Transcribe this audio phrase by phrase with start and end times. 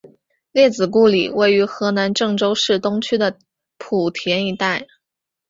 [0.51, 3.37] 列子故里位于河南郑州市东区的
[3.77, 4.87] 圃田一带。